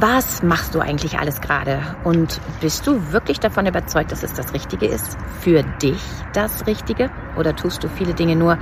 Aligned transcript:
Was 0.00 0.42
machst 0.42 0.74
du 0.74 0.80
eigentlich 0.80 1.20
alles 1.20 1.40
gerade? 1.40 1.80
Und 2.02 2.40
bist 2.60 2.84
du 2.86 3.12
wirklich 3.12 3.38
davon 3.38 3.66
überzeugt, 3.66 4.10
dass 4.10 4.24
es 4.24 4.34
das 4.34 4.52
Richtige 4.52 4.86
ist? 4.86 5.16
Für 5.40 5.62
dich 5.62 6.02
das 6.32 6.66
Richtige? 6.66 7.10
Oder 7.36 7.54
tust 7.54 7.84
du 7.84 7.88
viele 7.88 8.12
Dinge 8.12 8.34
nur, 8.34 8.58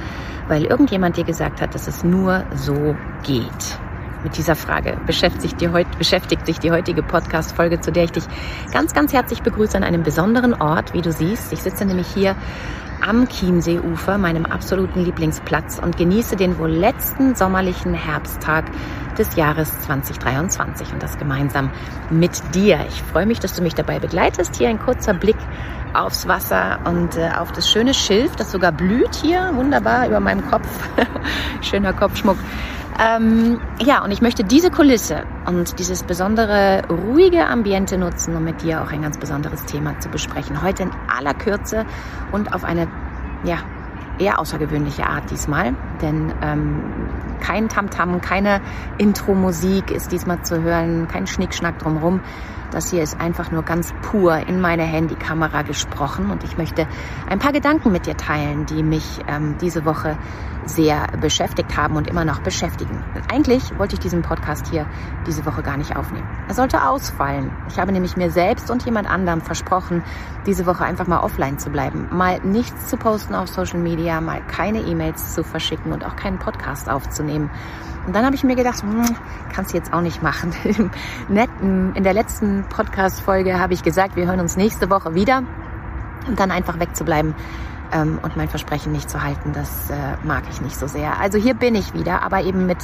weil 0.48 0.64
irgendjemand 0.64 1.16
dir 1.16 1.24
gesagt 1.24 1.62
hat, 1.62 1.74
dass 1.74 1.88
es 1.88 2.04
nur 2.04 2.44
so 2.54 2.94
geht? 3.22 3.78
Mit 4.22 4.36
dieser 4.36 4.54
Frage 4.54 4.98
beschäftigt 5.06 5.42
sich 5.42 5.54
die, 5.56 5.68
beschäftigt 5.98 6.44
sich 6.44 6.58
die 6.58 6.70
heutige 6.70 7.02
Podcast-Folge, 7.02 7.80
zu 7.80 7.90
der 7.92 8.04
ich 8.04 8.12
dich 8.12 8.24
ganz, 8.70 8.92
ganz 8.92 9.14
herzlich 9.14 9.42
begrüße 9.42 9.76
an 9.76 9.84
einem 9.84 10.02
besonderen 10.02 10.52
Ort, 10.52 10.92
wie 10.92 11.00
du 11.00 11.12
siehst. 11.12 11.50
Ich 11.52 11.62
sitze 11.62 11.86
nämlich 11.86 12.08
hier 12.08 12.36
am 13.00 13.26
Chiemseeufer, 13.26 14.18
meinem 14.18 14.46
absoluten 14.46 15.04
Lieblingsplatz 15.04 15.80
und 15.80 15.96
genieße 15.96 16.36
den 16.36 16.58
wohl 16.58 16.70
letzten 16.70 17.34
sommerlichen 17.34 17.94
Herbsttag 17.94 18.66
des 19.18 19.36
Jahres 19.36 19.70
2023 19.82 20.92
und 20.92 21.02
das 21.02 21.18
gemeinsam 21.18 21.70
mit 22.10 22.32
dir. 22.54 22.80
Ich 22.88 23.02
freue 23.02 23.26
mich, 23.26 23.40
dass 23.40 23.54
du 23.54 23.62
mich 23.62 23.74
dabei 23.74 23.98
begleitest. 23.98 24.56
Hier 24.56 24.68
ein 24.68 24.78
kurzer 24.78 25.14
Blick 25.14 25.36
aufs 25.94 26.26
Wasser 26.26 26.80
und 26.84 27.16
äh, 27.16 27.30
auf 27.38 27.52
das 27.52 27.70
schöne 27.70 27.94
Schilf, 27.94 28.34
das 28.36 28.50
sogar 28.50 28.72
blüht 28.72 29.14
hier 29.14 29.50
wunderbar 29.54 30.06
über 30.08 30.20
meinem 30.20 30.48
Kopf. 30.48 30.66
Schöner 31.60 31.92
Kopfschmuck. 31.92 32.38
Ähm, 33.00 33.60
ja, 33.82 34.04
und 34.04 34.10
ich 34.10 34.20
möchte 34.20 34.44
diese 34.44 34.70
Kulisse 34.70 35.24
und 35.46 35.78
dieses 35.78 36.02
besondere 36.02 36.82
ruhige 36.88 37.46
Ambiente 37.46 37.96
nutzen, 37.96 38.36
um 38.36 38.44
mit 38.44 38.62
dir 38.62 38.82
auch 38.82 38.92
ein 38.92 39.02
ganz 39.02 39.18
besonderes 39.18 39.64
Thema 39.64 39.98
zu 40.00 40.08
besprechen. 40.08 40.62
Heute 40.62 40.84
in 40.84 40.90
aller 41.08 41.34
Kürze 41.34 41.86
und 42.32 42.52
auf 42.54 42.64
eine, 42.64 42.88
ja, 43.44 43.58
eher 44.22 44.38
außergewöhnliche 44.38 45.06
Art 45.06 45.30
diesmal, 45.30 45.74
denn 46.00 46.32
ähm, 46.42 46.82
kein 47.40 47.68
Tamtam, 47.68 48.14
-Tam, 48.14 48.20
keine 48.20 48.60
Intro-Musik 48.98 49.90
ist 49.90 50.12
diesmal 50.12 50.42
zu 50.42 50.62
hören, 50.62 51.08
kein 51.08 51.26
Schnickschnack 51.26 51.78
drumherum. 51.78 52.20
Das 52.70 52.90
hier 52.90 53.02
ist 53.02 53.20
einfach 53.20 53.50
nur 53.50 53.64
ganz 53.64 53.92
pur 54.00 54.34
in 54.36 54.60
meine 54.60 54.84
Handykamera 54.84 55.60
gesprochen 55.60 56.30
und 56.30 56.42
ich 56.42 56.56
möchte 56.56 56.86
ein 57.28 57.38
paar 57.38 57.52
Gedanken 57.52 57.92
mit 57.92 58.06
dir 58.06 58.16
teilen, 58.16 58.64
die 58.64 58.82
mich 58.82 59.20
ähm, 59.28 59.56
diese 59.60 59.84
Woche 59.84 60.16
sehr 60.64 61.06
beschäftigt 61.20 61.76
haben 61.76 61.96
und 61.96 62.08
immer 62.08 62.24
noch 62.24 62.40
beschäftigen. 62.40 63.02
Eigentlich 63.30 63.78
wollte 63.78 63.94
ich 63.94 64.00
diesen 64.00 64.22
Podcast 64.22 64.68
hier 64.68 64.86
diese 65.26 65.44
Woche 65.44 65.62
gar 65.62 65.76
nicht 65.76 65.96
aufnehmen. 65.96 66.26
Er 66.48 66.54
sollte 66.54 66.86
ausfallen. 66.86 67.50
Ich 67.68 67.78
habe 67.78 67.92
nämlich 67.92 68.16
mir 68.16 68.30
selbst 68.30 68.70
und 68.70 68.84
jemand 68.84 69.10
anderem 69.10 69.40
versprochen, 69.40 70.02
diese 70.46 70.66
Woche 70.66 70.84
einfach 70.84 71.06
mal 71.06 71.20
offline 71.20 71.58
zu 71.58 71.70
bleiben, 71.70 72.08
mal 72.10 72.40
nichts 72.40 72.86
zu 72.86 72.96
posten 72.96 73.34
auf 73.34 73.48
Social 73.48 73.80
Media, 73.80 74.11
mal 74.20 74.40
keine 74.46 74.80
E-Mails 74.80 75.34
zu 75.34 75.42
verschicken 75.42 75.92
und 75.92 76.04
auch 76.04 76.16
keinen 76.16 76.38
Podcast 76.38 76.88
aufzunehmen. 76.88 77.50
Und 78.06 78.16
dann 78.16 78.24
habe 78.24 78.34
ich 78.34 78.42
mir 78.42 78.56
gedacht, 78.56 78.82
hm, 78.82 79.04
kannst 79.54 79.72
du 79.72 79.76
jetzt 79.76 79.92
auch 79.92 80.00
nicht 80.00 80.22
machen. 80.22 80.52
In 81.28 82.02
der 82.02 82.14
letzten 82.14 82.64
Podcast-Folge 82.68 83.60
habe 83.60 83.74
ich 83.74 83.82
gesagt, 83.82 84.16
wir 84.16 84.26
hören 84.26 84.40
uns 84.40 84.56
nächste 84.56 84.90
Woche 84.90 85.14
wieder. 85.14 85.42
Und 86.26 86.38
dann 86.38 86.50
einfach 86.50 86.78
wegzubleiben 86.78 87.34
ähm, 87.92 88.18
und 88.22 88.36
mein 88.36 88.48
Versprechen 88.48 88.92
nicht 88.92 89.08
zu 89.10 89.22
halten, 89.22 89.52
das 89.52 89.90
äh, 89.90 89.94
mag 90.24 90.44
ich 90.50 90.60
nicht 90.60 90.76
so 90.76 90.86
sehr. 90.86 91.20
Also 91.20 91.38
hier 91.38 91.54
bin 91.54 91.74
ich 91.74 91.94
wieder, 91.94 92.22
aber 92.22 92.42
eben 92.42 92.66
mit 92.66 92.78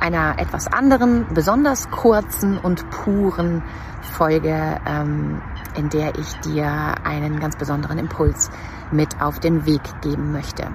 einer 0.00 0.38
etwas 0.38 0.66
anderen, 0.66 1.26
besonders 1.32 1.90
kurzen 1.90 2.58
und 2.58 2.88
puren 2.90 3.62
Folge, 4.02 4.80
ähm, 4.86 5.40
in 5.76 5.88
der 5.88 6.18
ich 6.18 6.34
dir 6.40 6.94
einen 7.04 7.40
ganz 7.40 7.56
besonderen 7.56 7.98
Impuls 7.98 8.50
mit 8.90 9.20
auf 9.20 9.40
den 9.40 9.66
Weg 9.66 9.82
geben 10.02 10.32
möchte. 10.32 10.66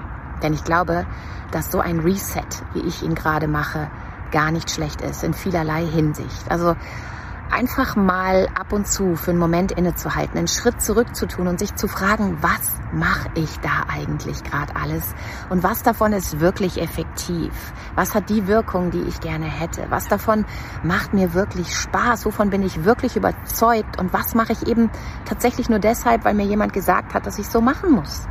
Denn 0.42 0.54
ich 0.54 0.64
glaube, 0.64 1.06
dass 1.52 1.72
so 1.72 1.80
ein 1.80 2.00
Reset, 2.00 2.42
wie 2.74 2.82
ich 2.82 3.04
ihn 3.04 3.16
gerade 3.16 3.48
mache, 3.48 3.90
gar 4.32 4.52
nicht 4.52 4.70
schlecht 4.72 5.02
ist 5.02 5.24
in 5.24 5.34
vielerlei 5.34 5.86
Hinsicht. 5.86 6.50
Also 6.50 6.76
einfach 7.52 7.96
mal 7.96 8.48
ab 8.56 8.74
und 8.74 8.88
zu 8.88 9.16
für 9.16 9.32
einen 9.32 9.40
Moment 9.40 9.72
innezuhalten, 9.72 10.38
einen 10.38 10.48
Schritt 10.48 10.82
zurück 10.82 11.16
zu 11.16 11.28
tun 11.28 11.48
und 11.48 11.60
sich 11.60 11.76
zu 11.76 11.88
fragen, 11.88 12.38
was 12.42 12.80
mache 12.92 13.30
ich 13.36 13.60
da 13.60 13.86
eigentlich 13.88 14.44
gerade 14.44 14.76
alles 14.76 15.14
und 15.50 15.64
was 15.64 15.84
davon 15.84 16.14
ist 16.14 16.40
wirklich 16.40 16.82
effektiv? 16.82 17.52
Was 17.96 18.14
hat 18.14 18.30
die 18.30 18.48
Wirkung, 18.48 18.92
die 18.92 19.02
ich 19.04 19.20
gerne 19.20 19.46
hätte? 19.46 19.86
Was 19.90 20.08
davon 20.08 20.46
macht 20.84 21.14
mir 21.14 21.34
wirklich 21.34 21.76
Spaß? 21.76 22.26
Wovon 22.26 22.50
bin 22.50 22.64
ich 22.64 22.84
wirklich 22.84 23.16
überzeugt? 23.16 24.00
Und 24.00 24.14
was 24.14 24.36
mache 24.36 24.54
ich 24.54 24.68
eben 24.68 24.90
tatsächlich 25.26 25.70
nur 25.70 25.80
deshalb, 25.80 26.26
weil 26.26 26.34
mir 26.34 26.46
jemand 26.46 26.74
gesagt 26.74 27.14
hat, 27.14 27.26
dass 27.26 27.40
ich 27.40 27.48
so 27.48 27.62
machen 27.62 27.92
muss? 27.92 28.28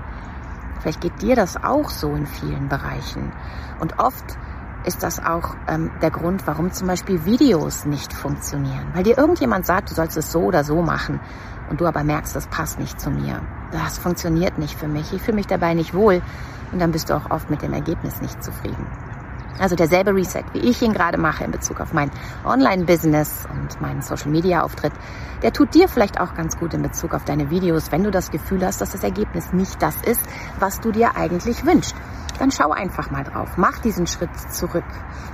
Vielleicht 0.80 1.00
geht 1.00 1.22
dir 1.22 1.34
das 1.34 1.56
auch 1.62 1.88
so 1.88 2.14
in 2.14 2.26
vielen 2.26 2.68
Bereichen. 2.68 3.32
Und 3.80 3.98
oft 3.98 4.36
ist 4.84 5.02
das 5.02 5.24
auch 5.24 5.56
ähm, 5.68 5.90
der 6.02 6.10
Grund, 6.10 6.46
warum 6.46 6.72
zum 6.72 6.88
Beispiel 6.88 7.24
Videos 7.24 7.84
nicht 7.84 8.12
funktionieren. 8.12 8.88
Weil 8.92 9.02
dir 9.02 9.18
irgendjemand 9.18 9.66
sagt, 9.66 9.90
du 9.90 9.94
sollst 9.94 10.16
es 10.16 10.30
so 10.30 10.42
oder 10.42 10.64
so 10.64 10.82
machen 10.82 11.20
und 11.70 11.80
du 11.80 11.86
aber 11.86 12.04
merkst, 12.04 12.36
das 12.36 12.46
passt 12.48 12.78
nicht 12.78 13.00
zu 13.00 13.10
mir. 13.10 13.40
Das 13.72 13.98
funktioniert 13.98 14.58
nicht 14.58 14.78
für 14.78 14.88
mich. 14.88 15.12
Ich 15.12 15.22
fühle 15.22 15.36
mich 15.36 15.46
dabei 15.46 15.74
nicht 15.74 15.94
wohl 15.94 16.22
und 16.72 16.80
dann 16.80 16.92
bist 16.92 17.10
du 17.10 17.14
auch 17.14 17.30
oft 17.30 17.50
mit 17.50 17.62
dem 17.62 17.72
Ergebnis 17.72 18.20
nicht 18.20 18.42
zufrieden. 18.42 18.86
Also 19.58 19.76
derselbe 19.76 20.14
Reset, 20.14 20.44
wie 20.52 20.58
ich 20.58 20.82
ihn 20.82 20.92
gerade 20.92 21.18
mache 21.18 21.44
in 21.44 21.50
Bezug 21.50 21.80
auf 21.80 21.92
mein 21.92 22.10
Online-Business 22.44 23.46
und 23.50 23.80
meinen 23.80 24.02
Social-Media-Auftritt, 24.02 24.92
der 25.42 25.52
tut 25.52 25.74
dir 25.74 25.88
vielleicht 25.88 26.20
auch 26.20 26.34
ganz 26.34 26.58
gut 26.58 26.74
in 26.74 26.82
Bezug 26.82 27.14
auf 27.14 27.24
deine 27.24 27.50
Videos, 27.50 27.92
wenn 27.92 28.02
du 28.02 28.10
das 28.10 28.30
Gefühl 28.30 28.64
hast, 28.66 28.80
dass 28.80 28.90
das 28.90 29.04
Ergebnis 29.04 29.52
nicht 29.52 29.80
das 29.80 29.94
ist, 30.02 30.20
was 30.58 30.80
du 30.80 30.90
dir 30.90 31.16
eigentlich 31.16 31.64
wünschst. 31.64 31.94
Dann 32.38 32.50
schau 32.50 32.72
einfach 32.72 33.10
mal 33.10 33.22
drauf, 33.22 33.50
mach 33.56 33.78
diesen 33.78 34.08
Schritt 34.08 34.30
zurück, 34.50 34.84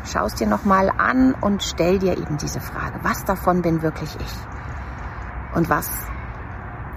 schau 0.04 0.26
es 0.26 0.34
dir 0.34 0.46
nochmal 0.46 0.90
an 0.98 1.34
und 1.40 1.62
stell 1.62 1.98
dir 1.98 2.18
eben 2.18 2.36
diese 2.36 2.60
Frage, 2.60 3.00
was 3.02 3.24
davon 3.24 3.62
bin 3.62 3.80
wirklich 3.80 4.14
ich? 4.16 5.56
Und 5.56 5.70
was 5.70 5.88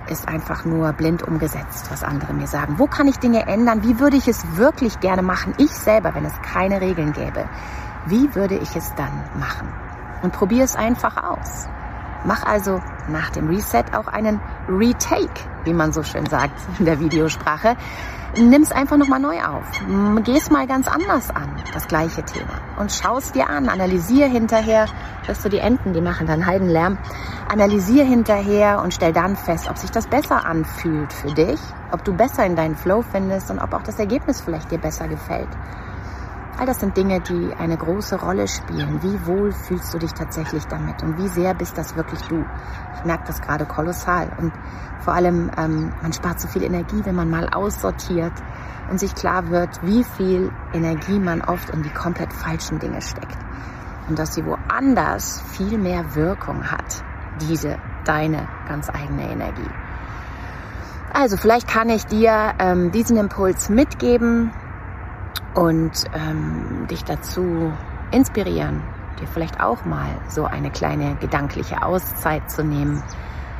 ist 0.07 0.27
einfach 0.27 0.65
nur 0.65 0.93
blind 0.93 1.23
umgesetzt, 1.23 1.89
was 1.89 2.03
andere 2.03 2.33
mir 2.33 2.47
sagen. 2.47 2.75
Wo 2.77 2.87
kann 2.87 3.07
ich 3.07 3.17
Dinge 3.17 3.47
ändern? 3.47 3.83
Wie 3.83 3.99
würde 3.99 4.17
ich 4.17 4.27
es 4.27 4.57
wirklich 4.57 4.99
gerne 4.99 5.21
machen? 5.21 5.53
Ich 5.57 5.71
selber, 5.71 6.13
wenn 6.15 6.25
es 6.25 6.33
keine 6.41 6.81
Regeln 6.81 7.13
gäbe. 7.13 7.47
Wie 8.05 8.33
würde 8.35 8.55
ich 8.55 8.75
es 8.75 8.93
dann 8.95 9.11
machen? 9.39 9.71
Und 10.21 10.33
probier 10.33 10.63
es 10.63 10.75
einfach 10.75 11.23
aus. 11.23 11.67
Mach 12.25 12.43
also 12.43 12.81
nach 13.09 13.29
dem 13.31 13.47
Reset 13.47 13.85
auch 13.93 14.07
einen 14.07 14.39
Retake, 14.69 15.41
wie 15.63 15.73
man 15.73 15.93
so 15.93 16.03
schön 16.03 16.25
sagt 16.25 16.59
in 16.79 16.85
der 16.85 16.99
Videosprache 16.99 17.75
nimm 18.37 18.63
es 18.63 18.71
einfach 18.71 18.97
nochmal 18.97 19.19
neu 19.19 19.41
auf. 19.43 19.65
Geh 20.23 20.37
es 20.37 20.49
mal 20.49 20.67
ganz 20.67 20.87
anders 20.87 21.29
an, 21.29 21.49
das 21.73 21.87
gleiche 21.87 22.23
Thema. 22.23 22.53
Und 22.77 22.91
schau 22.91 23.17
es 23.17 23.31
dir 23.31 23.49
an, 23.49 23.69
analysier 23.69 24.27
hinterher, 24.27 24.87
dass 25.27 25.41
du 25.41 25.49
die 25.49 25.59
Enten, 25.59 25.93
die 25.93 26.01
machen 26.01 26.27
dann 26.27 26.45
Heidenlärm, 26.45 26.97
analysier 27.49 28.05
hinterher 28.05 28.81
und 28.81 28.93
stell 28.93 29.13
dann 29.13 29.35
fest, 29.35 29.69
ob 29.69 29.77
sich 29.77 29.91
das 29.91 30.07
besser 30.07 30.45
anfühlt 30.45 31.13
für 31.13 31.31
dich, 31.33 31.59
ob 31.91 32.03
du 32.03 32.13
besser 32.13 32.45
in 32.45 32.55
deinen 32.55 32.75
Flow 32.75 33.03
findest 33.03 33.51
und 33.51 33.59
ob 33.59 33.73
auch 33.73 33.83
das 33.83 33.99
Ergebnis 33.99 34.41
vielleicht 34.41 34.71
dir 34.71 34.79
besser 34.79 35.07
gefällt. 35.07 35.49
All 36.57 36.67
das 36.67 36.79
sind 36.79 36.95
Dinge, 36.95 37.19
die 37.19 37.51
eine 37.57 37.77
große 37.77 38.19
Rolle 38.19 38.47
spielen. 38.47 39.01
Wie 39.01 39.25
wohl 39.25 39.51
fühlst 39.51 39.93
du 39.93 39.97
dich 39.97 40.13
tatsächlich 40.13 40.65
damit 40.65 41.01
und 41.01 41.17
wie 41.17 41.27
sehr 41.27 41.53
bist 41.55 41.77
das 41.77 41.95
wirklich 41.95 42.21
du? 42.21 42.45
Ich 42.95 43.05
merke 43.05 43.23
das 43.25 43.41
gerade 43.41 43.65
kolossal 43.65 44.31
und 44.37 44.53
vor 44.99 45.13
allem, 45.13 45.49
ähm, 45.57 45.91
man 46.01 46.13
spart 46.13 46.39
so 46.39 46.47
viel 46.47 46.63
Energie, 46.63 47.01
wenn 47.03 47.15
man 47.15 47.29
mal 47.29 47.49
aussortiert 47.49 48.33
und 48.89 48.99
sich 48.99 49.15
klar 49.15 49.49
wird, 49.49 49.81
wie 49.83 50.03
viel 50.03 50.51
Energie 50.73 51.19
man 51.19 51.41
oft 51.41 51.69
in 51.71 51.81
die 51.81 51.89
komplett 51.89 52.31
falschen 52.31 52.79
Dinge 52.79 53.01
steckt 53.01 53.37
und 54.07 54.19
dass 54.19 54.35
sie 54.35 54.45
woanders 54.45 55.41
viel 55.51 55.77
mehr 55.77 56.15
Wirkung 56.15 56.71
hat, 56.71 57.03
diese 57.41 57.77
deine 58.05 58.47
ganz 58.67 58.89
eigene 58.89 59.29
Energie. 59.29 59.69
Also 61.13 61.37
vielleicht 61.37 61.67
kann 61.67 61.89
ich 61.89 62.05
dir 62.05 62.53
ähm, 62.59 62.91
diesen 62.91 63.17
Impuls 63.17 63.69
mitgeben, 63.69 64.51
und 65.53 66.05
ähm, 66.13 66.87
dich 66.89 67.03
dazu 67.03 67.71
inspirieren, 68.11 68.81
dir 69.19 69.27
vielleicht 69.27 69.61
auch 69.61 69.85
mal 69.85 70.09
so 70.27 70.45
eine 70.45 70.71
kleine 70.71 71.15
gedankliche 71.15 71.83
Auszeit 71.83 72.49
zu 72.49 72.63
nehmen, 72.63 73.03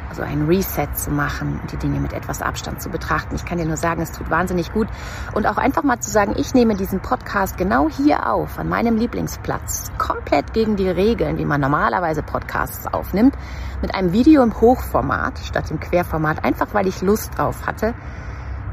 also 0.09 0.21
ein 0.21 0.45
Reset 0.45 0.89
zu 0.93 1.09
machen 1.09 1.59
die 1.71 1.77
Dinge 1.77 1.99
mit 1.99 2.13
etwas 2.13 2.43
Abstand 2.43 2.79
zu 2.83 2.89
betrachten. 2.89 3.33
Ich 3.35 3.45
kann 3.45 3.57
dir 3.57 3.65
nur 3.65 3.77
sagen, 3.77 3.99
es 4.03 4.11
tut 4.11 4.29
wahnsinnig 4.29 4.71
gut. 4.71 4.87
Und 5.33 5.47
auch 5.47 5.57
einfach 5.57 5.81
mal 5.81 5.99
zu 6.01 6.11
sagen, 6.11 6.35
ich 6.37 6.53
nehme 6.53 6.75
diesen 6.75 6.99
Podcast 6.99 7.57
genau 7.57 7.89
hier 7.89 8.31
auf, 8.31 8.59
an 8.59 8.69
meinem 8.69 8.95
Lieblingsplatz, 8.95 9.91
komplett 9.97 10.53
gegen 10.53 10.75
die 10.75 10.87
Regeln, 10.87 11.39
wie 11.39 11.45
man 11.45 11.61
normalerweise 11.61 12.21
Podcasts 12.21 12.85
aufnimmt, 12.93 13.35
mit 13.81 13.95
einem 13.95 14.13
Video 14.13 14.43
im 14.43 14.53
Hochformat 14.61 15.39
statt 15.39 15.71
im 15.71 15.79
Querformat, 15.79 16.45
einfach 16.45 16.67
weil 16.73 16.85
ich 16.85 17.01
Lust 17.01 17.35
drauf 17.35 17.65
hatte. 17.65 17.95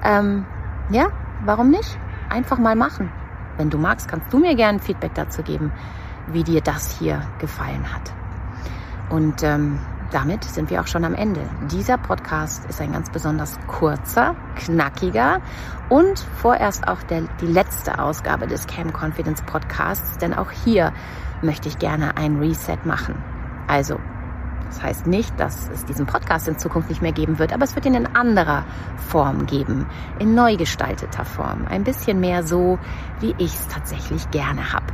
Ähm, 0.04 0.44
ja, 0.90 1.06
warum 1.46 1.70
nicht? 1.70 1.98
Einfach 2.30 2.58
mal 2.58 2.76
machen. 2.76 3.10
Wenn 3.56 3.70
du 3.70 3.78
magst, 3.78 4.08
kannst 4.08 4.32
du 4.32 4.38
mir 4.38 4.54
gerne 4.54 4.78
Feedback 4.78 5.14
dazu 5.14 5.42
geben, 5.42 5.72
wie 6.28 6.44
dir 6.44 6.60
das 6.60 6.98
hier 6.98 7.22
gefallen 7.38 7.92
hat. 7.92 8.12
Und 9.10 9.42
ähm, 9.42 9.78
damit 10.12 10.44
sind 10.44 10.70
wir 10.70 10.80
auch 10.80 10.86
schon 10.86 11.04
am 11.04 11.14
Ende. 11.14 11.40
Dieser 11.70 11.98
Podcast 11.98 12.64
ist 12.66 12.80
ein 12.80 12.92
ganz 12.92 13.10
besonders 13.10 13.58
kurzer, 13.66 14.34
knackiger 14.56 15.40
und 15.88 16.18
vorerst 16.36 16.88
auch 16.88 17.02
der, 17.02 17.22
die 17.40 17.46
letzte 17.46 17.98
Ausgabe 17.98 18.46
des 18.46 18.66
Cam 18.66 18.92
Confidence 18.92 19.42
Podcasts, 19.42 20.18
denn 20.18 20.34
auch 20.34 20.50
hier 20.50 20.92
möchte 21.42 21.68
ich 21.68 21.78
gerne 21.78 22.16
ein 22.16 22.38
Reset 22.38 22.78
machen. 22.84 23.14
Also, 23.66 23.98
das 24.70 24.82
heißt 24.84 25.06
nicht, 25.08 25.38
dass 25.38 25.68
es 25.74 25.84
diesen 25.84 26.06
Podcast 26.06 26.46
in 26.46 26.56
Zukunft 26.56 26.90
nicht 26.90 27.02
mehr 27.02 27.10
geben 27.10 27.40
wird, 27.40 27.52
aber 27.52 27.64
es 27.64 27.74
wird 27.74 27.86
ihn 27.86 27.94
in 27.94 28.06
anderer 28.14 28.64
Form 29.08 29.46
geben, 29.46 29.86
in 30.20 30.36
neu 30.36 30.56
gestalteter 30.56 31.24
Form, 31.24 31.66
ein 31.68 31.82
bisschen 31.82 32.20
mehr 32.20 32.44
so, 32.44 32.78
wie 33.18 33.34
ich 33.38 33.52
es 33.52 33.66
tatsächlich 33.66 34.30
gerne 34.30 34.72
habe. 34.72 34.86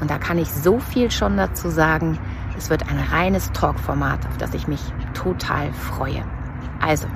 Und 0.00 0.08
da 0.08 0.18
kann 0.18 0.38
ich 0.38 0.48
so 0.52 0.78
viel 0.78 1.10
schon 1.10 1.36
dazu 1.36 1.68
sagen. 1.68 2.16
Es 2.56 2.70
wird 2.70 2.88
ein 2.88 2.98
reines 2.98 3.50
Talkformat, 3.50 4.24
auf 4.28 4.36
das 4.38 4.54
ich 4.54 4.68
mich 4.68 4.80
total 5.14 5.72
freue. 5.72 6.22
Also, 6.80 7.08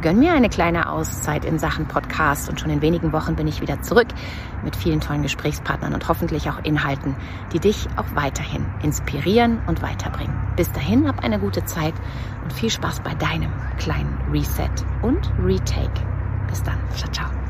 gönn 0.00 0.18
mir 0.18 0.32
eine 0.32 0.48
kleine 0.48 0.88
Auszeit 0.88 1.44
in 1.44 1.58
Sachen 1.58 1.86
Podcast 1.86 2.48
und 2.48 2.60
schon 2.60 2.70
in 2.70 2.80
wenigen 2.80 3.12
Wochen 3.12 3.36
bin 3.36 3.46
ich 3.46 3.60
wieder 3.60 3.82
zurück 3.82 4.08
mit 4.64 4.74
vielen 4.74 5.00
tollen 5.00 5.22
Gesprächspartnern 5.22 5.92
und 5.92 6.08
hoffentlich 6.08 6.48
auch 6.48 6.64
Inhalten, 6.64 7.14
die 7.52 7.60
dich 7.60 7.88
auch 7.96 8.14
weiterhin 8.14 8.64
inspirieren 8.82 9.60
und 9.66 9.82
weiterbringen. 9.82 10.41
Bis 10.56 10.70
dahin, 10.72 11.08
hab 11.08 11.24
eine 11.24 11.38
gute 11.38 11.64
Zeit 11.64 11.94
und 12.42 12.52
viel 12.52 12.70
Spaß 12.70 13.00
bei 13.00 13.14
deinem 13.14 13.52
kleinen 13.78 14.18
Reset 14.30 14.70
und 15.02 15.32
Retake. 15.42 16.06
Bis 16.48 16.62
dann. 16.62 16.78
Ciao, 16.94 17.10
ciao. 17.10 17.41